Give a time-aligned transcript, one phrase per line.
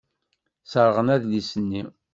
[0.63, 1.81] Sserɣent adlis-nni.